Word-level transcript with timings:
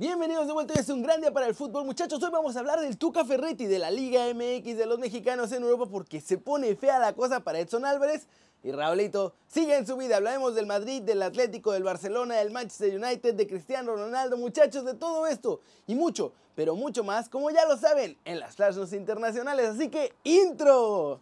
Bienvenidos 0.00 0.46
de 0.46 0.52
vuelta, 0.52 0.74
es 0.78 0.88
un 0.90 1.02
gran 1.02 1.20
día 1.20 1.32
para 1.32 1.48
el 1.48 1.56
fútbol 1.56 1.84
muchachos, 1.84 2.22
hoy 2.22 2.30
vamos 2.30 2.54
a 2.54 2.60
hablar 2.60 2.78
del 2.78 2.96
Tuca 2.96 3.24
Ferretti 3.24 3.66
de 3.66 3.80
la 3.80 3.90
Liga 3.90 4.32
MX 4.32 4.76
de 4.76 4.86
los 4.86 5.00
mexicanos 5.00 5.50
en 5.50 5.64
Europa 5.64 5.86
porque 5.90 6.20
se 6.20 6.38
pone 6.38 6.76
fea 6.76 7.00
la 7.00 7.14
cosa 7.14 7.40
para 7.40 7.58
Edson 7.58 7.84
Álvarez. 7.84 8.28
Y 8.62 8.70
Raulito 8.70 9.34
sigue 9.48 9.76
en 9.76 9.88
su 9.88 9.96
vida, 9.96 10.18
hablaremos 10.18 10.54
del 10.54 10.66
Madrid, 10.66 11.02
del 11.02 11.20
Atlético, 11.20 11.72
del 11.72 11.82
Barcelona, 11.82 12.36
del 12.36 12.52
Manchester 12.52 12.96
United, 12.96 13.34
de 13.34 13.48
Cristiano 13.48 13.96
Ronaldo, 13.96 14.36
muchachos, 14.36 14.84
de 14.84 14.94
todo 14.94 15.26
esto. 15.26 15.62
Y 15.88 15.96
mucho, 15.96 16.32
pero 16.54 16.76
mucho 16.76 17.02
más, 17.02 17.28
como 17.28 17.50
ya 17.50 17.66
lo 17.66 17.76
saben, 17.76 18.16
en 18.24 18.38
las 18.38 18.54
flash 18.54 18.76
internacionales, 18.92 19.66
así 19.66 19.88
que 19.88 20.12
intro. 20.22 21.20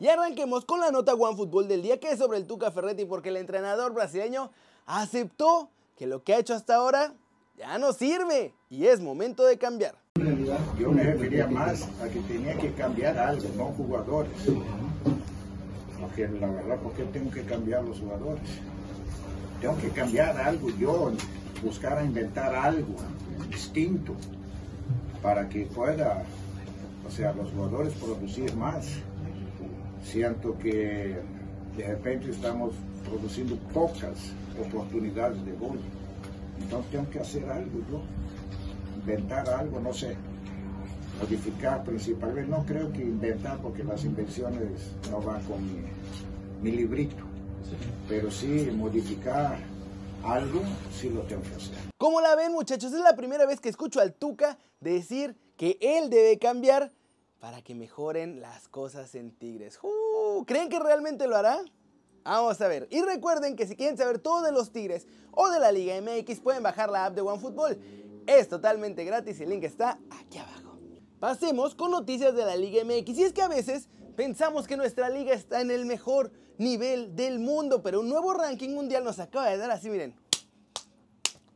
Y 0.00 0.08
arranquemos 0.08 0.64
con 0.64 0.80
la 0.80 0.90
nota 0.90 1.12
One 1.12 1.36
Fútbol 1.36 1.68
del 1.68 1.82
día 1.82 2.00
que 2.00 2.10
es 2.10 2.18
sobre 2.18 2.38
el 2.38 2.46
Tuca 2.46 2.70
Ferretti 2.70 3.04
porque 3.04 3.28
el 3.28 3.36
entrenador 3.36 3.92
brasileño 3.92 4.50
aceptó 4.86 5.68
que 5.94 6.06
lo 6.06 6.24
que 6.24 6.32
ha 6.32 6.38
hecho 6.38 6.54
hasta 6.54 6.76
ahora 6.76 7.12
ya 7.58 7.78
no 7.78 7.92
sirve 7.92 8.54
y 8.70 8.86
es 8.86 8.98
momento 8.98 9.44
de 9.44 9.58
cambiar. 9.58 9.96
Yo 10.78 10.90
me 10.90 11.02
refería 11.02 11.46
más 11.48 11.86
a 12.02 12.08
que 12.08 12.20
tenía 12.20 12.56
que 12.56 12.72
cambiar 12.72 13.18
algo, 13.18 13.46
no 13.58 13.66
jugadores. 13.66 14.32
Porque 16.00 16.26
la 16.28 16.46
verdad, 16.46 16.78
¿por 16.78 16.94
qué 16.94 17.04
tengo 17.04 17.30
que 17.30 17.44
cambiar 17.44 17.84
los 17.84 18.00
jugadores? 18.00 18.48
Tengo 19.60 19.76
que 19.76 19.90
cambiar 19.90 20.34
algo 20.38 20.70
yo, 20.78 21.12
buscar 21.62 22.02
inventar 22.02 22.54
algo 22.54 22.94
distinto 23.50 24.14
para 25.20 25.46
que 25.46 25.66
pueda, 25.66 26.24
o 27.06 27.10
sea, 27.10 27.34
los 27.34 27.50
jugadores 27.50 27.92
producir 27.92 28.56
más 28.56 28.86
siento 30.02 30.56
que 30.58 31.16
de 31.76 31.86
repente 31.86 32.30
estamos 32.30 32.74
produciendo 33.04 33.56
pocas 33.72 34.32
oportunidades 34.60 35.44
de 35.44 35.52
gol. 35.52 35.78
Entonces 36.60 36.90
tengo 36.90 37.10
que 37.10 37.20
hacer 37.20 37.48
algo 37.50 37.80
yo, 37.90 38.02
inventar 38.96 39.48
algo, 39.48 39.80
no 39.80 39.92
sé, 39.92 40.16
modificar 41.20 41.82
principalmente. 41.84 42.50
No 42.50 42.64
creo 42.66 42.92
que 42.92 43.02
inventar 43.02 43.58
porque 43.58 43.82
las 43.84 44.04
invenciones 44.04 44.92
no 45.10 45.20
van 45.20 45.42
con 45.44 45.64
mi, 45.64 45.82
mi 46.62 46.76
librito, 46.76 47.24
pero 48.08 48.30
sí 48.30 48.70
modificar 48.76 49.58
algo, 50.24 50.60
sí 50.92 51.08
lo 51.08 51.22
tengo 51.22 51.42
que 51.42 51.54
hacer. 51.54 51.76
¿Cómo 51.96 52.20
la 52.20 52.34
ven 52.36 52.52
muchachos? 52.52 52.92
Es 52.92 53.00
la 53.00 53.16
primera 53.16 53.46
vez 53.46 53.60
que 53.60 53.68
escucho 53.68 54.00
al 54.00 54.12
Tuca 54.12 54.58
decir 54.80 55.36
que 55.56 55.78
él 55.80 56.10
debe 56.10 56.38
cambiar 56.38 56.92
para 57.40 57.62
que 57.62 57.74
mejoren 57.74 58.40
las 58.40 58.68
cosas 58.68 59.14
en 59.14 59.32
Tigres. 59.32 59.78
Uh, 59.82 60.44
¿Creen 60.44 60.68
que 60.68 60.78
realmente 60.78 61.26
lo 61.26 61.36
hará? 61.36 61.60
Vamos 62.22 62.60
a 62.60 62.68
ver. 62.68 62.86
Y 62.90 63.02
recuerden 63.02 63.56
que 63.56 63.66
si 63.66 63.76
quieren 63.76 63.96
saber 63.96 64.18
todo 64.18 64.42
de 64.42 64.52
los 64.52 64.70
Tigres 64.72 65.06
o 65.32 65.48
de 65.48 65.58
la 65.58 65.72
Liga 65.72 65.94
MX 66.00 66.40
pueden 66.40 66.62
bajar 66.62 66.90
la 66.90 67.06
app 67.06 67.14
de 67.14 67.22
OneFootball. 67.22 67.78
Es 68.26 68.48
totalmente 68.48 69.04
gratis 69.04 69.40
y 69.40 69.44
el 69.44 69.50
link 69.50 69.64
está 69.64 69.98
aquí 70.10 70.38
abajo. 70.38 70.78
Pasemos 71.18 71.74
con 71.74 71.90
noticias 71.90 72.34
de 72.34 72.44
la 72.44 72.56
Liga 72.56 72.84
MX. 72.84 73.18
Y 73.18 73.24
es 73.24 73.32
que 73.32 73.42
a 73.42 73.48
veces 73.48 73.88
pensamos 74.16 74.66
que 74.66 74.76
nuestra 74.76 75.08
liga 75.08 75.32
está 75.32 75.62
en 75.62 75.70
el 75.70 75.86
mejor 75.86 76.30
nivel 76.58 77.16
del 77.16 77.38
mundo, 77.38 77.82
pero 77.82 78.00
un 78.00 78.08
nuevo 78.10 78.34
ranking 78.34 78.70
mundial 78.70 79.02
nos 79.02 79.18
acaba 79.18 79.48
de 79.48 79.56
dar 79.56 79.70
así, 79.70 79.88
miren, 79.88 80.14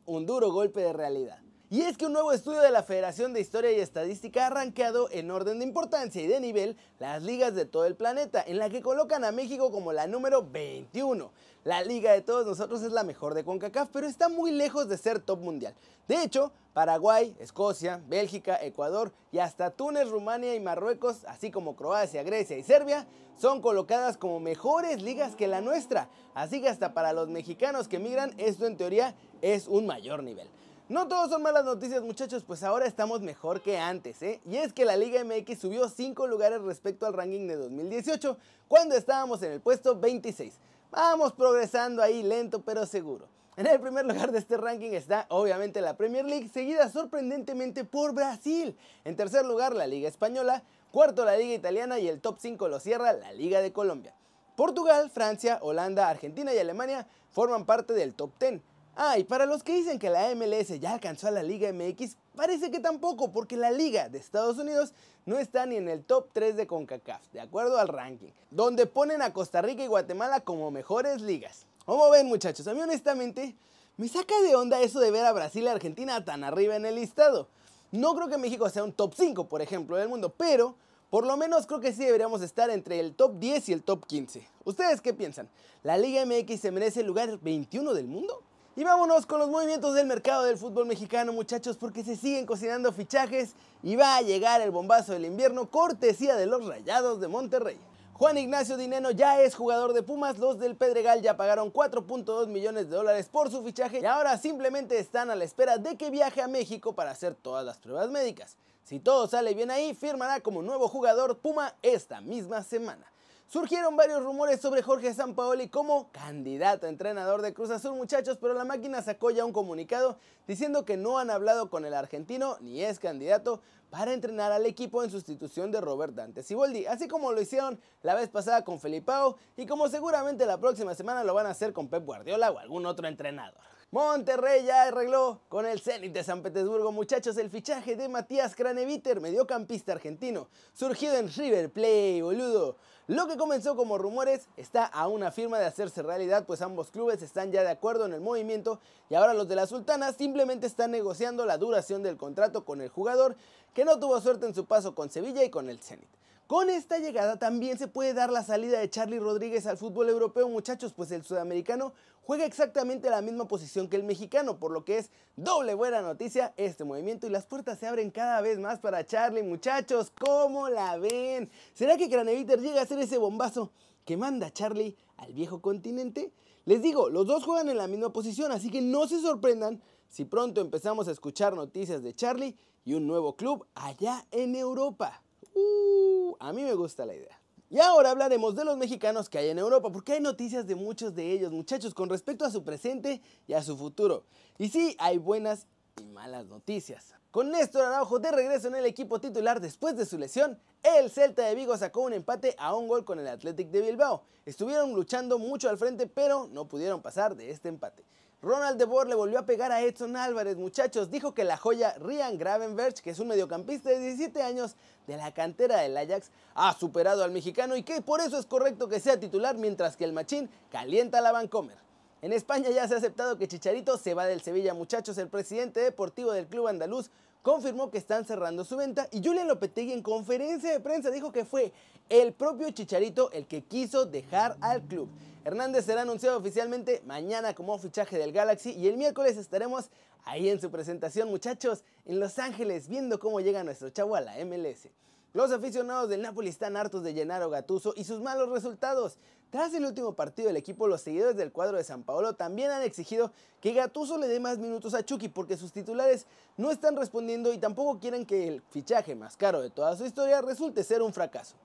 un 0.07 0.25
duro 0.25 0.51
golpe 0.51 0.81
de 0.81 0.95
realidad. 0.95 1.44
Y 1.71 1.81
es 1.81 1.97
que 1.97 2.05
un 2.05 2.13
nuevo 2.13 2.31
estudio 2.33 2.61
de 2.61 2.71
la 2.71 2.83
Federación 2.83 3.33
de 3.33 3.41
Historia 3.41 3.73
y 3.73 3.81
Estadística 3.81 4.47
ha 4.47 4.51
rankeado 4.51 5.09
en 5.11 5.31
orden 5.31 5.59
de 5.59 5.65
importancia 5.65 6.21
y 6.21 6.27
de 6.27 6.39
nivel 6.39 6.77
las 6.99 7.23
ligas 7.23 7.55
de 7.55 7.65
todo 7.65 7.87
el 7.87 7.97
planeta, 7.97 8.45
en 8.47 8.59
la 8.59 8.69
que 8.69 8.83
colocan 8.83 9.25
a 9.25 9.33
México 9.33 9.73
como 9.73 9.91
la 9.91 10.07
número 10.07 10.47
21. 10.47 11.33
La 11.65 11.83
liga 11.83 12.13
de 12.13 12.21
todos 12.21 12.47
nosotros 12.47 12.83
es 12.83 12.93
la 12.93 13.03
mejor 13.03 13.33
de 13.33 13.45
CONCACAF, 13.45 13.89
pero 13.91 14.07
está 14.07 14.29
muy 14.29 14.51
lejos 14.51 14.91
de 14.91 14.99
ser 14.99 15.21
top 15.21 15.41
mundial. 15.41 15.75
De 16.07 16.23
hecho, 16.23 16.53
Paraguay, 16.75 17.35
Escocia, 17.41 18.03
Bélgica, 18.09 18.59
Ecuador 18.61 19.11
y 19.33 19.39
hasta 19.39 19.71
Túnez, 19.71 20.11
Rumania 20.11 20.55
y 20.55 20.61
Marruecos, 20.61 21.25
así 21.27 21.51
como 21.51 21.77
Croacia, 21.77 22.23
Grecia 22.25 22.59
y 22.59 22.63
Serbia, 22.63 23.07
son 23.39 23.63
colocadas 23.63 24.19
como 24.19 24.39
mejores 24.39 25.01
ligas 25.01 25.35
que 25.35 25.49
la 25.49 25.63
nuestra. 25.63 26.11
Así 26.35 26.61
que 26.61 26.69
hasta 26.69 26.93
para 26.93 27.15
los 27.15 27.31
mexicanos 27.31 27.89
que 27.89 27.99
migran, 27.99 28.35
esto 28.37 28.67
en 28.67 28.77
teoría 28.77 29.15
es 29.41 29.67
un 29.67 29.87
mayor 29.87 30.23
nivel. 30.23 30.51
No 30.91 31.09
todos 31.09 31.31
son 31.31 31.43
malas 31.43 31.65
noticias 31.65 32.03
muchachos, 32.03 32.45
pues 32.47 32.63
ahora 32.63 32.85
estamos 32.85 33.23
mejor 33.23 33.63
que 33.63 33.79
antes, 33.79 34.21
¿eh? 34.23 34.43
Y 34.45 34.59
es 34.59 34.75
que 34.75 34.85
la 34.85 34.97
Liga 34.97 35.25
MX 35.25 35.59
subió 35.59 35.89
5 35.89 36.27
lugares 36.27 36.61
respecto 36.61 37.07
al 37.07 37.15
ranking 37.15 37.49
de 37.49 37.57
2018, 37.57 38.37
cuando 38.69 38.95
estábamos 38.95 39.43
en 39.43 39.53
el 39.53 39.61
puesto 39.63 39.99
26. 39.99 40.53
Vamos 40.91 41.33
progresando 41.33 42.03
ahí 42.03 42.23
lento 42.23 42.61
pero 42.61 42.85
seguro. 42.85 43.27
En 43.57 43.67
el 43.67 43.81
primer 43.81 44.05
lugar 44.05 44.31
de 44.31 44.39
este 44.39 44.59
ranking 44.59 44.91
está 44.91 45.25
obviamente 45.31 45.81
la 45.81 45.97
Premier 45.97 46.27
League, 46.27 46.51
seguida 46.51 46.91
sorprendentemente 46.91 47.85
por 47.85 48.13
Brasil. 48.13 48.77
En 49.07 49.17
tercer 49.17 49.47
lugar 49.47 49.75
la 49.75 49.87
Liga 49.87 50.07
Española, 50.11 50.65
cuarto 50.93 51.25
la 51.25 51.39
Liga 51.39 51.55
Italiana 51.55 51.99
y 51.99 52.09
el 52.09 52.21
top 52.21 52.37
5 52.39 52.69
lo 52.69 52.79
cierra 52.79 53.15
la 53.15 53.33
Liga 53.33 53.63
de 53.63 53.73
Colombia. 53.73 54.13
Portugal, 54.55 55.09
Francia, 55.09 55.61
Holanda, 55.63 56.11
Argentina 56.11 56.53
y 56.53 56.59
Alemania 56.59 57.07
forman 57.31 57.65
parte 57.65 57.95
del 57.95 58.13
top 58.13 58.33
10. 58.39 58.61
Ah, 58.97 59.19
y 59.19 59.25
para 59.25 59.45
los 59.45 59.65
que 59.65 59.75
dicen 59.75 59.99
que 59.99 60.09
la 60.09 60.33
MLS 60.37 60.79
ya 60.79 60.93
alcanzó 60.93 61.27
a 61.27 61.33
la 61.33 61.43
Liga 61.43 61.73
MX, 61.73 62.17
parece 62.37 62.71
que 62.71 62.79
tampoco, 62.79 63.33
porque 63.33 63.57
la 63.57 63.73
Liga 63.73 64.09
de 64.09 64.19
Estados 64.19 64.57
Unidos 64.59 64.93
no 65.27 65.39
está 65.39 65.67
ni 65.67 65.77
en 65.77 65.89
el 65.89 66.05
top 66.05 66.29
3 66.33 66.55
de 66.55 66.69
CONCACAF, 66.69 67.21
de 67.33 67.41
acuerdo 67.41 67.79
al 67.79 67.89
ranking, 67.89 68.31
donde 68.53 68.87
ponen 68.87 69.21
a 69.21 69.33
Costa 69.33 69.63
Rica 69.63 69.83
y 69.83 69.89
Guatemala 69.89 70.41
como 70.41 70.71
mejores 70.71 71.23
ligas. 71.23 71.67
¿Cómo 71.87 72.09
ven 72.09 72.29
muchachos? 72.29 72.69
A 72.69 72.75
mí 72.75 72.81
honestamente 72.81 73.57
me 73.97 74.07
saca 74.07 74.41
de 74.43 74.55
onda 74.55 74.81
eso 74.81 75.01
de 75.01 75.11
ver 75.11 75.27
a 75.27 75.33
Brasil 75.33 75.65
y 75.65 75.69
Argentina 75.69 76.25
tan 76.25 76.45
arriba 76.45 76.77
en 76.77 76.87
el 76.87 76.95
listado. 76.95 77.49
No 77.91 78.15
creo 78.15 78.29
que 78.29 78.39
México 78.39 78.71
sea 78.71 78.85
un 78.85 78.93
top 78.93 79.15
5, 79.17 79.49
por 79.49 79.61
ejemplo, 79.61 79.97
del 79.97 80.09
mundo, 80.09 80.33
pero 80.37 80.77
por 81.11 81.27
lo 81.27 81.37
menos 81.37 81.67
creo 81.67 81.81
que 81.81 81.93
sí 81.93 82.05
deberíamos 82.05 82.43
estar 82.43 82.71
entre 82.71 83.01
el 83.01 83.15
top 83.15 83.41
10 83.41 83.69
y 83.71 83.73
el 83.73 83.83
top 83.83 84.07
15. 84.07 84.47
¿Ustedes 84.65 85.01
qué 85.01 85.13
piensan? 85.13 85.49
¿La 85.83 85.99
Liga 85.99 86.25
MX 86.25 86.61
se 86.61 86.71
merece 86.71 87.01
el 87.01 87.07
lugar 87.07 87.41
21 87.41 87.93
del 87.93 88.07
mundo? 88.07 88.43
Y 88.77 88.83
vámonos 88.83 89.25
con 89.25 89.39
los 89.39 89.51
movimientos 89.51 89.95
del 89.95 90.09
mercado 90.09 90.43
del 90.43 90.59
fútbol 90.59 90.87
mexicano, 90.87 91.33
muchachos, 91.33 91.77
porque 91.77 92.03
se 92.03 92.17
siguen 92.17 92.45
cocinando 92.45 92.91
fichajes 92.93 93.55
y 93.85 93.95
va 93.95 94.17
a 94.17 94.23
llegar 94.23 94.61
el 94.61 94.73
bombazo 94.73 95.13
del 95.13 95.27
invierno, 95.27 95.71
cortesía 95.71 96.35
de 96.35 96.47
los 96.47 96.67
Rayados 96.67 97.21
de 97.21 97.29
Monterrey. 97.29 97.79
Juan 98.15 98.37
Ignacio 98.37 98.77
Dineno 98.77 99.13
ya 99.13 99.41
es 99.41 99.55
jugador 99.55 99.93
de 99.93 100.03
Pumas, 100.03 100.39
los 100.39 100.59
del 100.59 100.75
Pedregal 100.75 101.23
ya 101.23 101.37
pagaron 101.37 101.73
4.2 101.73 102.49
millones 102.49 102.91
de 102.91 102.97
dólares 102.97 103.29
por 103.31 103.49
su 103.49 103.63
fichaje 103.63 104.01
y 104.01 104.07
ahora 104.07 104.37
simplemente 104.39 104.99
están 104.99 105.31
a 105.31 105.37
la 105.37 105.45
espera 105.45 105.79
de 105.79 105.97
que 105.97 106.11
viaje 106.11 106.43
a 106.43 106.49
México 106.49 106.95
para 106.95 107.13
hacer 107.13 107.37
todas 107.37 107.65
las 107.65 107.79
pruebas 107.79 108.11
médicas. 108.11 108.57
Si 108.83 108.99
todo 108.99 109.29
sale 109.29 109.55
bien 109.55 109.71
ahí, 109.71 109.95
firmará 109.95 110.41
como 110.41 110.63
nuevo 110.63 110.89
jugador 110.89 111.39
Puma 111.39 111.77
esta 111.83 112.21
misma 112.21 112.65
semana. 112.65 113.07
Surgieron 113.47 113.97
varios 113.97 114.23
rumores 114.23 114.61
sobre 114.61 114.83
Jorge 114.83 115.15
Sampaoli 115.15 115.69
como 115.69 116.11
candidato 116.11 116.87
a 116.87 116.89
entrenador 116.89 117.41
de 117.43 117.55
Cruz 117.55 117.71
Azul, 117.71 117.95
muchachos, 117.95 118.39
pero 118.41 118.55
la 118.55 118.65
máquina 118.65 119.01
sacó 119.01 119.31
ya 119.31 119.45
un 119.45 119.53
comunicado 119.53 120.19
diciendo 120.49 120.85
que 120.85 120.97
no 120.97 121.19
han 121.19 121.31
hablado 121.31 121.71
con 121.71 121.85
el 121.85 121.95
argentino 121.95 122.57
ni 122.61 122.83
es 122.83 122.99
candidato 122.99 123.61
para 123.91 124.13
entrenar 124.13 124.51
al 124.51 124.67
equipo 124.67 125.05
en 125.05 125.11
sustitución 125.11 125.71
de 125.71 125.81
Robert 125.81 126.15
Dante 126.15 126.43
Siboldi, 126.43 126.87
así 126.87 127.07
como 127.07 127.31
lo 127.31 127.41
hicieron 127.41 127.79
la 128.03 128.15
vez 128.15 128.29
pasada 128.29 128.65
con 128.65 128.81
Felipao 128.81 129.37
y 129.57 129.67
como 129.67 129.89
seguramente 129.89 130.47
la 130.47 130.59
próxima 130.59 130.95
semana 130.95 131.23
lo 131.23 131.35
van 131.35 131.47
a 131.47 131.51
hacer 131.51 131.73
con 131.73 131.89
Pep 131.89 132.05
Guardiola 132.05 132.51
o 132.51 132.59
algún 132.59 132.87
otro 132.87 133.07
entrenador. 133.07 133.74
Monterrey 133.95 134.65
ya 134.65 134.83
arregló 134.83 135.39
con 135.49 135.67
el 135.67 135.79
Zenit 135.79 136.13
de 136.13 136.25
San 136.25 136.43
Petersburgo, 136.43 136.91
muchachos, 136.91 137.37
el 137.37 137.49
fichaje 137.49 137.95
de 137.95 138.09
Matías 138.09 138.57
Craneviter, 138.57 139.21
mediocampista 139.21 139.93
argentino, 139.93 140.49
surgido 140.73 141.15
en 141.15 141.33
River 141.33 141.71
Play, 141.71 142.21
boludo. 142.21 142.75
Lo 143.07 143.29
que 143.29 143.37
comenzó 143.37 143.77
como 143.77 143.97
rumores 143.97 144.49
está 144.57 144.85
a 144.85 145.07
una 145.07 145.31
firma 145.31 145.61
de 145.61 145.67
hacerse 145.67 146.03
realidad, 146.03 146.45
pues 146.45 146.61
ambos 146.61 146.91
clubes 146.91 147.23
están 147.23 147.53
ya 147.53 147.63
de 147.63 147.71
acuerdo 147.71 148.07
en 148.07 148.15
el 148.15 148.21
movimiento 148.21 148.81
y 149.11 149.15
ahora 149.15 149.33
los 149.33 149.47
de 149.47 149.55
la 149.55 149.69
Sultana 149.69 150.13
simplemente 150.13 150.67
están 150.67 150.91
negociando 150.91 151.47
la 151.47 151.57
duración 151.57 152.03
del 152.03 152.17
contrato 152.17 152.65
con 152.65 152.81
el 152.81 152.89
jugador 152.89 153.37
que 153.75 153.85
no 153.85 154.01
tuvo 154.01 154.21
suerte 154.21 154.45
en 154.45 154.57
su 154.57 154.67
paso 154.67 154.97
con 154.97 155.09
Sevilla 155.09 155.45
y 155.45 155.51
con 155.51 155.71
el 155.71 155.79
Zenit. 155.79 156.11
Con 156.47 156.69
esta 156.69 156.99
llegada 156.99 157.39
también 157.39 157.79
se 157.79 157.89
puede 157.89 158.13
dar 158.13 158.31
la 158.31 158.45
salida 158.45 158.79
de 158.79 158.91
Charlie 158.91 159.19
Rodríguez 159.19 159.67
al 159.67 159.79
fútbol 159.79 160.11
europeo, 160.11 160.47
muchachos, 160.47 160.93
pues 160.93 161.11
el 161.11 161.25
sudamericano 161.25 161.95
juega 162.27 162.45
exactamente 162.47 163.11
la 163.11 163.23
misma 163.23 163.47
posición 163.47 163.89
que 163.89 163.97
el 163.97 164.03
mexicano, 164.03 164.59
por 164.59 164.71
lo 164.71 164.85
que 164.85 164.99
es 164.99 165.11
doble 165.37 165.75
buena 165.75 166.01
noticia 166.03 166.55
este 166.57 166.85
movimiento 166.85 167.27
y 167.27 167.31
las 167.31 167.47
puertas 167.47 167.79
se 167.79 167.87
abren 167.87 168.11
cada 168.11 168.41
vez 168.41 168.59
más 168.59 168.79
para 168.79 169.07
Charlie, 169.07 169.43
muchachos, 169.43 170.11
¿cómo 170.19 170.69
la 170.69 170.97
ven? 170.97 171.51
¿Será 171.75 171.97
que 171.97 172.09
Craneviter 172.09 172.61
llega 172.61 172.83
a 172.83 172.87
ser 172.87 172.99
ese 172.99 173.19
bombazo 173.19 173.73
que 174.05 174.17
manda 174.17 174.51
Charlie 174.51 174.97
al 175.17 175.33
viejo 175.33 175.61
continente? 175.61 176.33
Les 176.65 176.81
digo, 176.81 177.11
los 177.11 177.27
dos 177.27 177.45
juegan 177.45 177.69
en 177.69 177.77
la 177.77 177.89
misma 177.89 178.13
posición, 178.13 178.51
así 178.53 178.71
que 178.71 178.81
no 178.81 179.07
se 179.07 179.21
sorprendan 179.21 179.83
si 180.09 180.25
pronto 180.25 180.61
empezamos 180.61 181.09
a 181.09 181.13
escuchar 181.13 181.55
noticias 181.55 182.03
de 182.03 182.15
Charlie 182.15 182.57
y 182.87 182.95
un 182.95 183.07
nuevo 183.07 183.37
club 183.37 183.67
allá 183.75 184.25
en 184.31 184.55
Europa. 184.55 185.23
Uh, 185.55 186.35
a 186.41 186.53
mí 186.53 186.63
me 186.63 186.75
gusta 186.75 187.05
la 187.05 187.15
idea. 187.15 187.44
Y 187.75 187.81
ahora 187.81 188.13
hablaremos 188.13 188.55
de 188.55 188.65
los 188.65 188.77
mexicanos 188.77 189.29
que 189.29 189.37
hay 189.37 189.49
en 189.49 189.59
Europa, 189.59 189.91
porque 189.91 190.13
hay 190.13 190.21
noticias 190.21 190.65
de 190.65 190.77
muchos 190.77 191.13
de 191.17 191.33
ellos, 191.33 191.51
muchachos, 191.51 191.93
con 191.93 192.09
respecto 192.09 192.45
a 192.45 192.51
su 192.53 192.63
presente 192.63 193.21
y 193.49 193.53
a 193.55 193.65
su 193.65 193.77
futuro. 193.77 194.27
Y 194.59 194.69
sí, 194.69 194.95
hay 195.01 195.19
buenas 195.19 195.67
y 196.01 196.05
malas 196.05 196.47
noticias. 196.47 197.15
Con 197.33 197.51
Néstor 197.51 197.87
Araujo 197.87 198.21
de 198.21 198.31
regreso 198.31 198.69
en 198.69 198.77
el 198.77 198.87
equipo 198.87 199.21
titular 199.21 199.61
después 199.61 199.97
de 199.97 200.07
su 200.07 200.19
lesión, 200.19 200.57
el 200.85 201.11
Celta 201.11 201.43
de 201.43 201.57
Vigo 201.57 201.77
sacó 201.77 202.03
un 202.03 202.13
empate 202.13 202.55
a 202.59 202.77
un 202.77 202.87
gol 202.87 203.05
con 203.05 203.19
el 203.19 203.27
Athletic 203.27 203.69
de 203.71 203.81
Bilbao. 203.81 204.23
Estuvieron 204.47 204.93
luchando 204.95 205.41
mucho 205.41 205.69
al 205.69 205.77
frente, 205.77 206.07
pero 206.07 206.47
no 206.53 206.69
pudieron 206.69 207.03
pasar 207.03 207.35
de 207.35 207.51
este 207.51 207.71
empate. 207.71 208.05
Ronald 208.45 208.79
de 208.79 208.85
Boer 208.85 209.09
le 209.09 209.15
volvió 209.15 209.39
a 209.39 209.47
pegar 209.47 209.73
a 209.73 209.81
Edson 209.81 210.19
Álvarez, 210.19 210.57
muchachos. 210.57 211.11
Dijo 211.11 211.33
que 211.33 211.45
la 211.45 211.57
joya 211.57 211.95
Rian 211.99 212.37
Gravenberch, 212.37 213.01
que 213.01 213.09
es 213.09 213.19
un 213.19 213.29
mediocampista 213.29 213.89
de 213.89 213.99
17 213.99 214.43
años 214.43 214.77
de 215.07 215.17
la 215.17 215.33
cantera 215.33 215.79
del 215.79 215.97
Ajax, 215.97 216.31
ha 216.55 216.75
superado 216.75 217.25
al 217.25 217.31
mexicano 217.31 217.75
y 217.75 217.83
que 217.83 218.03
por 218.03 218.21
eso 218.21 218.39
es 218.39 218.45
correcto 218.45 218.87
que 218.87 219.01
sea 219.01 219.19
titular 219.19 219.57
mientras 219.57 219.97
que 219.97 220.05
el 220.05 220.13
machín 220.13 220.51
calienta 220.71 221.23
la 221.23 221.33
Vancomer. 221.33 221.84
En 222.25 222.33
España 222.33 222.71
ya 222.71 222.89
se 222.89 222.95
ha 222.95 222.97
aceptado 222.97 223.37
que 223.37 223.47
Chicharito 223.47 223.99
se 223.99 224.15
va 224.15 224.25
del 224.25 224.41
Sevilla, 224.41 224.73
muchachos. 224.73 225.19
El 225.19 225.29
presidente 225.29 225.81
deportivo 225.81 226.33
del 226.33 226.47
club 226.47 226.69
andaluz 226.69 227.11
confirmó 227.43 227.91
que 227.91 227.99
están 227.99 228.25
cerrando 228.25 228.65
su 228.65 228.79
venta 228.79 229.07
y 229.13 229.23
Julian 229.23 229.47
Lopetegui 229.47 229.93
en 229.93 230.01
conferencia 230.01 230.73
de 230.73 230.81
prensa 230.81 231.11
dijo 231.11 231.33
que 231.33 231.45
fue 231.45 231.71
el 232.09 232.33
propio 232.33 232.71
Chicharito 232.71 233.31
el 233.33 233.47
que 233.47 233.61
quiso 233.61 234.07
dejar 234.07 234.57
al 234.63 234.81
club. 234.81 235.07
Hernández 235.45 235.85
será 235.85 236.01
anunciado 236.01 236.39
oficialmente 236.39 237.03
mañana 237.05 237.55
como 237.55 237.79
fichaje 237.79 238.17
del 238.17 238.33
Galaxy 238.33 238.73
y 238.73 238.89
el 238.89 238.97
miércoles 238.97 239.37
estaremos 239.37 239.91
ahí 240.25 240.49
en 240.49 240.63
su 240.63 240.71
presentación 240.71 241.29
muchachos 241.29 241.85
en 242.07 242.21
Los 242.21 242.39
Ángeles 242.39 242.89
viendo 242.89 243.19
cómo 243.19 243.41
llega 243.41 243.63
nuestro 243.65 243.91
chavo 243.91 244.17
a 244.17 244.23
la 244.23 244.43
MLS. 244.47 244.89
Los 245.35 245.51
aficionados 245.51 246.09
del 246.09 246.23
Napoli 246.23 246.49
están 246.49 246.77
hartos 246.77 247.03
de 247.03 247.13
Gennaro 247.13 247.51
Gatuso 247.51 247.93
y 247.97 248.05
sus 248.05 248.21
malos 248.21 248.51
resultados. 248.51 249.19
Tras 249.51 249.75
el 249.75 249.85
último 249.85 250.15
partido 250.15 250.47
del 250.47 250.57
equipo, 250.57 250.87
los 250.87 251.01
seguidores 251.01 251.35
del 251.35 251.51
cuadro 251.51 251.77
de 251.77 251.83
San 251.83 252.05
Paolo 252.05 252.37
también 252.37 252.71
han 252.71 252.83
exigido 252.83 253.33
que 253.61 253.73
Gatuso 253.73 254.17
le 254.17 254.29
dé 254.29 254.39
más 254.39 254.59
minutos 254.59 254.95
a 254.95 255.05
Chucky 255.05 255.29
porque 255.29 255.57
sus 255.57 255.73
titulares 255.73 256.27
no 256.57 256.71
están 256.71 256.97
respondiendo 256.97 257.53
y 257.53 257.59
tampoco 257.59 257.99
quieren 257.99 258.25
que 258.25 258.47
el 258.47 258.63
fichaje 258.71 259.17
más 259.17 259.37
caro 259.37 259.61
de 259.61 259.71
toda 259.71 259.97
su 259.97 260.07
historia 260.07 260.41
resulte 260.41 260.85
ser 260.85 261.03
un 261.03 261.13
fracaso. 261.13 261.57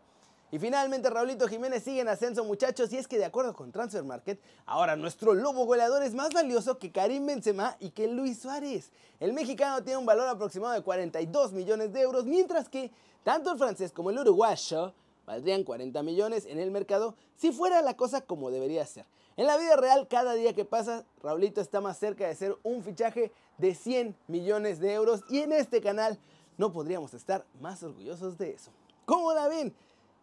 Y 0.52 0.58
finalmente 0.58 1.12
Raulito 1.12 1.48
Jiménez 1.48 1.84
sigue 1.84 2.02
en 2.02 2.08
ascenso 2.08 2.44
muchachos 2.44 2.92
y 2.92 2.98
es 2.98 3.08
que 3.08 3.20
de 3.20 3.26
acuerdo 3.26 3.54
con 3.54 3.72
Transfer 3.72 4.04
Market, 4.04 4.42
ahora 4.66 4.96
nuestro 4.96 5.36
lobo 5.36 5.66
goleador 5.66 6.02
es 6.02 6.16
más 6.16 6.34
valioso 6.34 6.80
que 6.80 6.92
Karim 6.92 7.28
Benzema 7.28 7.78
y 7.80 7.92
que 7.92 8.08
Luis 8.08 8.40
Suárez. 8.40 8.92
El 9.20 9.34
mexicano 9.34 9.84
tiene 9.84 9.98
un 9.98 10.08
valor 10.08 10.28
aproximado 10.28 10.74
de 10.74 10.82
42 10.82 11.54
millones 11.54 11.94
de 11.94 12.02
euros, 12.02 12.26
mientras 12.26 12.68
que 12.68 12.92
tanto 13.24 13.52
el 13.52 13.60
francés 13.60 13.92
como 13.92 14.10
el 14.10 14.18
uruguayo 14.18 14.94
valdrían 15.28 15.64
40 15.64 16.02
millones 16.02 16.48
en 16.48 16.58
el 16.58 16.72
mercado 16.72 17.14
si 17.36 17.52
fuera 17.52 17.84
la 17.84 17.96
cosa 17.96 18.22
como 18.22 18.50
debería 18.50 18.84
ser. 18.88 19.06
En 19.38 19.46
la 19.46 19.56
vida 19.56 19.76
real, 19.76 20.08
cada 20.08 20.34
día 20.34 20.56
que 20.56 20.66
pasa, 20.66 21.06
Raulito 21.22 21.62
está 21.62 21.80
más 21.80 22.00
cerca 22.00 22.28
de 22.28 22.36
ser 22.36 22.58
un 22.64 22.84
fichaje 22.84 23.32
de 23.60 23.76
100 23.76 24.16
millones 24.28 24.80
de 24.80 24.94
euros 24.94 25.22
y 25.30 25.40
en 25.40 25.54
este 25.54 25.80
canal 25.80 26.18
no 26.58 26.74
podríamos 26.74 27.14
estar 27.14 27.46
más 27.62 27.84
orgullosos 27.84 28.38
de 28.40 28.52
eso. 28.52 28.72
¿Cómo 29.06 29.32
la 29.34 29.48
ven? 29.48 29.74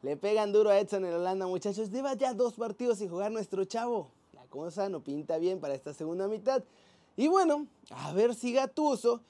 Le 0.06 0.16
pegan 0.16 0.52
duro 0.52 0.70
a 0.70 0.78
Edson 0.78 1.04
en 1.04 1.14
Holanda, 1.14 1.48
muchachos. 1.48 1.90
Lleva 1.90 2.14
ya 2.14 2.32
dos 2.32 2.54
partidos 2.54 2.98
sin 2.98 3.08
jugar 3.08 3.32
nuestro 3.32 3.64
chavo. 3.64 4.12
La 4.34 4.46
cosa 4.46 4.88
no 4.88 5.02
pinta 5.02 5.36
bien 5.38 5.58
para 5.58 5.74
esta 5.74 5.92
segunda 5.92 6.28
mitad. 6.28 6.62
Y 7.16 7.26
bueno, 7.26 7.66
a 7.90 8.12
ver 8.12 8.36
si 8.36 8.52
Gatuso 8.52 9.20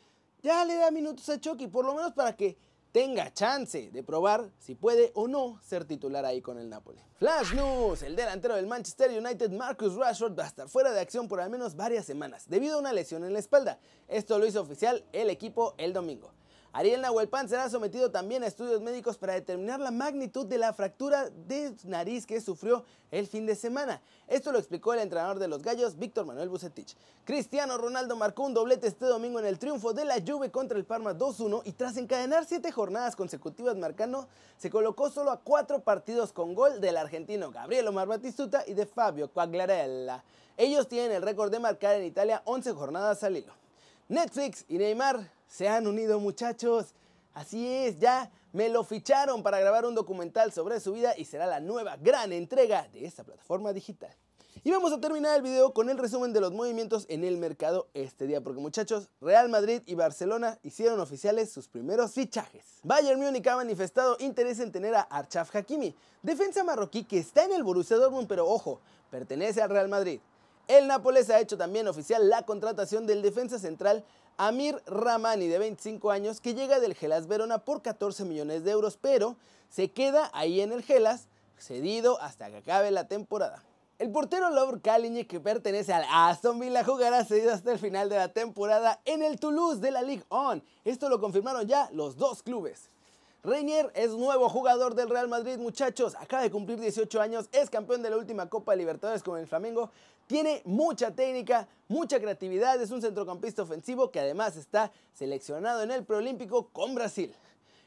ya 0.43 0.67
le 0.67 0.75
da 0.75 0.91
minutos 0.91 1.27
a 1.31 1.41
Chucky, 1.41 1.69
por 1.69 1.87
lo 1.87 1.95
menos 1.95 2.13
para 2.13 2.37
que 2.37 2.59
tenga 2.93 3.33
chance 3.33 3.91
de 3.91 4.03
probar 4.03 4.51
si 4.59 4.75
puede 4.75 5.13
o 5.15 5.27
no 5.29 5.59
ser 5.63 5.87
titular 5.87 6.27
ahí 6.27 6.43
con 6.43 6.59
el 6.59 6.69
Napoli. 6.69 7.01
Flash 7.15 7.55
News, 7.55 8.03
el 8.03 8.15
delantero 8.15 8.55
del 8.55 8.67
Manchester 8.67 9.11
United 9.19 9.53
Marcus 9.53 9.95
Rashford 9.95 10.39
va 10.39 10.45
a 10.45 10.49
estar 10.49 10.69
fuera 10.69 10.93
de 10.93 11.01
acción 11.01 11.27
por 11.27 11.41
al 11.41 11.49
menos 11.49 11.75
varias 11.75 12.05
semanas 12.05 12.51
debido 12.51 12.77
a 12.77 12.81
una 12.81 12.93
lesión 12.93 13.25
en 13.25 13.33
la 13.33 13.39
espalda. 13.39 13.79
Esto 14.09 14.39
lo 14.39 14.45
hizo 14.45 14.61
oficial 14.61 15.07
el 15.15 15.31
equipo 15.31 15.75
el 15.79 15.95
domingo. 15.95 16.33
Ariel 16.77 17.01
Nahuelpan 17.01 17.49
será 17.49 17.71
sometido 17.71 18.11
también 18.11 18.43
a 18.43 18.47
estudios 18.47 18.83
médicos 18.83 19.17
para 19.17 19.33
determinar 19.33 19.81
la 19.81 19.91
magnitud 19.91 20.45
de 20.45 20.59
la 20.59 20.75
fractura 20.75 21.31
de 21.31 21.75
nariz 21.85 22.27
que 22.27 22.39
sufrió 22.39 22.85
el 23.11 23.27
fin 23.27 23.47
de 23.47 23.55
semana. 23.55 24.03
Esto 24.29 24.53
lo 24.53 24.59
explicó 24.59 24.93
el 24.93 25.01
entrenador 25.01 25.39
de 25.39 25.49
los 25.49 25.63
Gallos, 25.63 25.99
Víctor 25.99 26.27
Manuel 26.27 26.51
Bucetich. 26.51 26.95
Cristiano 27.25 27.79
Ronaldo 27.79 28.15
marcó 28.15 28.43
un 28.43 28.53
doblete 28.53 28.89
este 28.89 29.07
domingo 29.07 29.41
en 29.41 29.47
el 29.47 29.59
triunfo 29.59 29.95
de 29.95 30.05
la 30.05 30.17
Juve 30.21 30.51
contra 30.51 30.77
el 30.77 30.85
Parma 30.85 31.15
2-1 31.15 31.63
y 31.65 31.73
tras 31.73 31.97
encadenar 31.97 32.45
siete 32.45 32.71
jornadas 32.71 33.17
consecutivas 33.17 33.75
marcando, 33.79 34.29
se 34.59 34.69
colocó 34.69 35.09
solo 35.09 35.31
a 35.31 35.41
cuatro 35.41 35.81
partidos 35.81 36.35
con 36.35 36.55
gol 36.55 36.83
del 36.83 36.99
argentino 36.99 37.51
Gabriel 37.51 37.89
Omar 37.89 38.07
Batistuta 38.07 38.65
y 38.67 38.75
de 38.75 38.85
Fabio 38.85 39.29
Quagliarella. 39.33 40.23
Ellos 40.59 40.89
tienen 40.89 41.13
el 41.13 41.23
récord 41.23 41.51
de 41.51 41.59
marcar 41.59 41.95
en 41.95 42.05
Italia 42.05 42.43
11 42.45 42.73
jornadas 42.73 43.25
al 43.25 43.39
hilo. 43.39 43.55
Netflix 44.09 44.67
y 44.69 44.77
Neymar 44.77 45.36
se 45.49 45.69
han 45.69 45.87
unido 45.87 46.21
muchachos. 46.21 46.95
Así 47.35 47.67
es, 47.69 47.99
ya 47.99 48.31
me 48.53 48.69
lo 48.69 48.85
ficharon 48.85 49.43
para 49.43 49.61
grabar 49.61 49.85
un 49.85 49.95
documental 49.95 50.53
sobre 50.53 50.81
su 50.81 50.93
vida 50.93 51.15
y 51.17 51.27
será 51.27 51.47
la 51.47 51.61
nueva 51.61 51.97
gran 51.97 52.33
entrega 52.33 52.89
de 52.93 53.05
esta 53.05 53.25
plataforma 53.25 53.73
digital. 53.73 54.15
Y 54.65 54.71
vamos 54.71 54.93
a 54.93 55.01
terminar 55.01 55.37
el 55.37 55.43
video 55.43 55.73
con 55.73 55.91
el 55.91 55.99
resumen 55.99 56.33
de 56.33 56.41
los 56.41 56.51
movimientos 56.51 57.05
en 57.09 57.23
el 57.23 57.37
mercado 57.37 57.89
este 57.95 58.27
día, 58.27 58.41
porque 58.41 58.61
muchachos, 58.61 59.11
Real 59.21 59.49
Madrid 59.49 59.83
y 59.87 59.95
Barcelona 59.95 60.59
hicieron 60.63 60.99
oficiales 60.99 61.53
sus 61.53 61.69
primeros 61.69 62.13
fichajes. 62.13 62.65
Bayern 62.83 63.21
Múnich 63.21 63.47
ha 63.47 63.55
manifestado 63.57 64.17
interés 64.19 64.59
en 64.59 64.73
tener 64.73 64.95
a 64.95 65.03
Archaf 65.03 65.55
Hakimi, 65.55 65.95
defensa 66.23 66.65
marroquí 66.65 67.05
que 67.05 67.19
está 67.19 67.45
en 67.45 67.53
el 67.53 67.63
Borussia 67.63 67.97
Dortmund, 67.97 68.27
pero 68.27 68.49
ojo, 68.49 68.81
pertenece 69.11 69.63
al 69.63 69.71
Real 69.71 69.89
Madrid. 69.89 70.19
El 70.67 70.89
Nápoles 70.89 71.31
ha 71.31 71.39
hecho 71.39 71.57
también 71.57 71.87
oficial 71.87 72.29
la 72.29 72.43
contratación 72.43 73.07
del 73.07 73.23
defensa 73.23 73.61
central 73.61 74.05
Amir 74.39 74.83
Ramani, 74.87 75.49
de 75.49 75.59
25 75.59 76.11
años, 76.11 76.41
que 76.41 76.55
llega 76.55 76.81
del 76.81 76.95
Gelas 76.95 77.27
Verona 77.27 77.59
por 77.59 77.83
14 77.83 78.25
millones 78.25 78.65
de 78.65 78.71
euros, 78.71 78.99
pero 79.01 79.37
se 79.71 79.91
queda 79.91 80.31
ahí 80.35 80.61
en 80.61 80.73
el 80.73 80.83
Gelas, 80.83 81.29
cedido 81.59 82.21
hasta 82.21 82.51
que 82.51 82.59
acabe 82.59 82.91
la 82.91 83.09
temporada. 83.09 83.63
El 83.99 84.13
portero 84.13 84.51
Lovre 84.51 84.83
Kalinic, 84.83 85.27
que 85.27 85.41
pertenece 85.41 85.95
al 85.95 86.05
Aston 86.11 86.61
Villa, 86.61 86.85
jugará 86.85 87.25
cedido 87.25 87.55
hasta 87.55 87.73
el 87.73 87.79
final 87.79 88.11
de 88.11 88.17
la 88.17 88.29
temporada 88.29 89.01
en 89.07 89.23
el 89.23 89.41
Toulouse 89.41 89.81
de 89.81 89.91
la 89.91 90.03
Ligue 90.03 90.25
1. 90.29 90.61
Esto 90.85 91.09
lo 91.09 91.19
confirmaron 91.19 91.67
ya 91.67 91.89
los 91.93 92.17
dos 92.17 92.43
clubes. 92.43 92.91
Reinier 93.43 93.91
es 93.95 94.11
nuevo 94.11 94.49
jugador 94.51 94.97
del 94.97 95.09
Real 95.09 95.29
Madrid, 95.29 95.57
muchachos. 95.57 96.15
Acaba 96.17 96.43
de 96.43 96.51
cumplir 96.51 96.79
18 96.79 97.21
años, 97.21 97.49
es 97.53 97.71
campeón 97.71 98.03
de 98.03 98.11
la 98.11 98.19
última 98.19 98.51
Copa 98.51 98.75
Libertadores 98.75 99.23
con 99.23 99.39
el 99.39 99.47
Flamengo. 99.47 99.91
Tiene 100.27 100.61
mucha 100.65 101.13
técnica, 101.13 101.69
mucha 101.87 102.19
creatividad, 102.19 102.83
es 102.83 102.91
un 102.91 103.01
centrocampista 103.01 103.63
ofensivo 103.63 104.11
que 104.11 104.19
además 104.19 104.57
está 104.57 104.91
seleccionado 105.13 105.85
en 105.85 105.93
el 105.93 106.05
preolímpico 106.05 106.69
con 106.73 106.97
Brasil. 106.97 107.33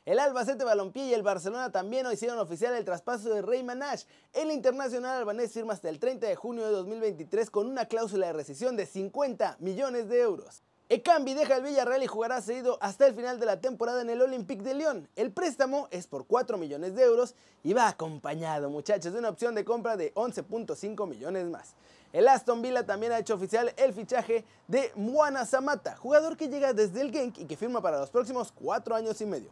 El 0.05 0.19
Albacete 0.19 0.63
Balompié 0.63 1.07
y 1.07 1.13
el 1.13 1.21
Barcelona 1.21 1.69
también 1.71 2.09
hicieron 2.11 2.39
oficial 2.39 2.73
el 2.75 2.85
traspaso 2.85 3.29
de 3.33 3.41
Rey 3.41 3.61
Manash. 3.61 4.05
El 4.33 4.51
internacional 4.51 5.17
albanés 5.17 5.51
firma 5.51 5.73
hasta 5.73 5.89
el 5.89 5.99
30 5.99 6.27
de 6.27 6.35
junio 6.37 6.65
de 6.65 6.71
2023 6.71 7.49
con 7.49 7.67
una 7.67 7.85
cláusula 7.85 8.27
de 8.27 8.33
rescisión 8.33 8.77
de 8.77 8.85
50 8.85 9.57
millones 9.59 10.07
de 10.07 10.21
euros. 10.21 10.63
Ekambi 10.87 11.35
deja 11.35 11.57
el 11.57 11.63
Villarreal 11.63 12.01
y 12.01 12.07
jugará 12.07 12.41
cedido 12.41 12.79
hasta 12.81 13.05
el 13.05 13.13
final 13.13 13.39
de 13.39 13.45
la 13.45 13.61
temporada 13.61 14.01
en 14.01 14.09
el 14.09 14.21
Olympique 14.23 14.63
de 14.63 14.73
Lyon. 14.73 15.07
El 15.15 15.31
préstamo 15.31 15.87
es 15.91 16.07
por 16.07 16.25
4 16.25 16.57
millones 16.57 16.95
de 16.95 17.03
euros 17.03 17.35
y 17.63 17.73
va 17.73 17.89
acompañado, 17.89 18.71
muchachos, 18.71 19.13
de 19.13 19.19
una 19.19 19.29
opción 19.29 19.53
de 19.53 19.65
compra 19.65 19.97
de 19.97 20.11
11.5 20.15 21.07
millones 21.07 21.45
más. 21.45 21.75
El 22.11 22.27
Aston 22.27 22.61
Villa 22.63 22.85
también 22.85 23.11
ha 23.11 23.19
hecho 23.19 23.35
oficial 23.35 23.71
el 23.77 23.93
fichaje 23.93 24.43
de 24.67 24.91
Muana 24.95 25.45
Samata, 25.45 25.95
jugador 25.95 26.37
que 26.37 26.47
llega 26.47 26.73
desde 26.73 27.01
el 27.01 27.11
Genk 27.11 27.37
y 27.37 27.45
que 27.45 27.55
firma 27.55 27.81
para 27.81 27.99
los 27.99 28.09
próximos 28.09 28.51
4 28.51 28.95
años 28.95 29.21
y 29.21 29.25
medio. 29.27 29.51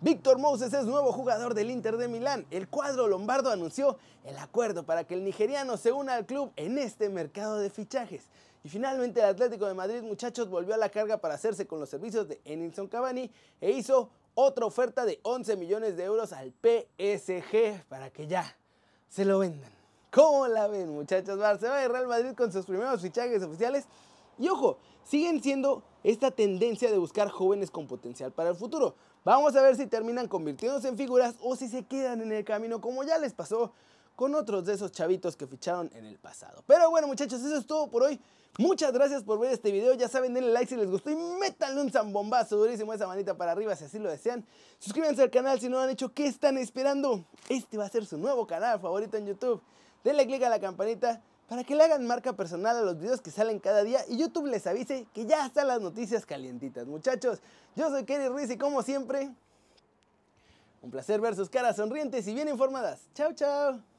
Víctor 0.00 0.38
Moses 0.38 0.72
es 0.72 0.84
nuevo 0.84 1.12
jugador 1.12 1.54
del 1.54 1.70
Inter 1.70 1.96
de 1.96 2.08
Milán. 2.08 2.44
El 2.50 2.66
cuadro 2.66 3.06
lombardo 3.06 3.52
anunció 3.52 3.98
el 4.24 4.36
acuerdo 4.36 4.82
para 4.82 5.04
que 5.04 5.14
el 5.14 5.22
nigeriano 5.22 5.76
se 5.76 5.92
una 5.92 6.14
al 6.14 6.26
club 6.26 6.52
en 6.56 6.76
este 6.76 7.08
mercado 7.08 7.58
de 7.60 7.70
fichajes. 7.70 8.24
Y 8.64 8.68
finalmente 8.68 9.20
el 9.20 9.26
Atlético 9.26 9.66
de 9.66 9.74
Madrid, 9.74 10.02
muchachos, 10.02 10.48
volvió 10.48 10.74
a 10.74 10.78
la 10.78 10.88
carga 10.88 11.18
para 11.18 11.34
hacerse 11.34 11.68
con 11.68 11.78
los 11.78 11.88
servicios 11.88 12.26
de 12.26 12.40
Enilson 12.44 12.88
Cavani 12.88 13.30
e 13.60 13.70
hizo 13.70 14.10
otra 14.34 14.66
oferta 14.66 15.04
de 15.04 15.20
11 15.22 15.56
millones 15.56 15.96
de 15.96 16.02
euros 16.02 16.32
al 16.32 16.52
PSG 16.52 17.84
para 17.88 18.10
que 18.10 18.26
ya 18.26 18.56
se 19.08 19.24
lo 19.24 19.38
vendan. 19.38 19.81
¿Cómo 20.12 20.46
la 20.46 20.68
ven, 20.68 20.90
muchachos? 20.90 21.38
Barcelona 21.38 21.84
y 21.84 21.88
Real 21.88 22.06
Madrid 22.06 22.34
con 22.36 22.52
sus 22.52 22.66
primeros 22.66 23.00
fichajes 23.00 23.42
oficiales. 23.42 23.86
Y 24.38 24.46
ojo, 24.46 24.76
siguen 25.02 25.42
siendo 25.42 25.82
esta 26.04 26.30
tendencia 26.30 26.90
de 26.90 26.98
buscar 26.98 27.30
jóvenes 27.30 27.70
con 27.70 27.86
potencial 27.86 28.30
para 28.30 28.50
el 28.50 28.56
futuro. 28.56 28.94
Vamos 29.24 29.56
a 29.56 29.62
ver 29.62 29.74
si 29.74 29.86
terminan 29.86 30.28
convirtiéndose 30.28 30.88
en 30.88 30.98
figuras 30.98 31.36
o 31.40 31.56
si 31.56 31.66
se 31.66 31.84
quedan 31.84 32.20
en 32.20 32.30
el 32.30 32.44
camino 32.44 32.78
como 32.82 33.04
ya 33.04 33.16
les 33.16 33.32
pasó 33.32 33.72
con 34.14 34.34
otros 34.34 34.66
de 34.66 34.74
esos 34.74 34.92
chavitos 34.92 35.34
que 35.34 35.46
ficharon 35.46 35.90
en 35.94 36.04
el 36.04 36.18
pasado. 36.18 36.62
Pero 36.66 36.90
bueno 36.90 37.06
muchachos, 37.06 37.40
eso 37.40 37.56
es 37.56 37.66
todo 37.66 37.88
por 37.88 38.02
hoy. 38.02 38.20
Muchas 38.58 38.92
gracias 38.92 39.22
por 39.22 39.38
ver 39.38 39.50
este 39.50 39.72
video, 39.72 39.94
ya 39.94 40.08
saben, 40.08 40.34
denle 40.34 40.52
like 40.52 40.68
si 40.68 40.76
les 40.76 40.90
gustó 40.90 41.08
y 41.08 41.16
métanle 41.16 41.80
un 41.80 41.90
zambombazo 41.90 42.58
durísimo 42.58 42.92
esa 42.92 43.06
manita 43.06 43.34
para 43.34 43.52
arriba 43.52 43.74
si 43.76 43.84
así 43.84 43.98
lo 43.98 44.10
desean. 44.10 44.44
Suscríbanse 44.78 45.22
al 45.22 45.30
canal 45.30 45.58
si 45.58 45.70
no 45.70 45.76
lo 45.76 45.84
han 45.84 45.90
hecho, 45.90 46.12
¿qué 46.12 46.26
están 46.26 46.58
esperando? 46.58 47.24
Este 47.48 47.78
va 47.78 47.86
a 47.86 47.88
ser 47.88 48.04
su 48.04 48.18
nuevo 48.18 48.46
canal 48.46 48.78
favorito 48.78 49.16
en 49.16 49.28
YouTube. 49.28 49.62
Denle 50.04 50.26
click 50.26 50.42
a 50.42 50.48
la 50.48 50.60
campanita 50.60 51.20
para 51.48 51.64
que 51.64 51.74
le 51.74 51.84
hagan 51.84 52.06
marca 52.06 52.32
personal 52.32 52.76
a 52.76 52.80
los 52.82 52.98
videos 52.98 53.20
que 53.20 53.30
salen 53.30 53.58
cada 53.58 53.82
día 53.84 54.00
y 54.08 54.16
YouTube 54.16 54.46
les 54.46 54.66
avise 54.66 55.06
que 55.12 55.26
ya 55.26 55.46
están 55.46 55.68
las 55.68 55.80
noticias 55.80 56.24
calientitas. 56.24 56.86
Muchachos, 56.86 57.40
yo 57.76 57.90
soy 57.90 58.04
Kerry 58.04 58.28
Ruiz 58.28 58.50
y 58.50 58.56
como 58.56 58.82
siempre, 58.82 59.30
un 60.80 60.90
placer 60.90 61.20
ver 61.20 61.36
sus 61.36 61.50
caras 61.50 61.76
sonrientes 61.76 62.26
y 62.26 62.34
bien 62.34 62.48
informadas. 62.48 63.00
Chao, 63.14 63.32
chao. 63.34 63.91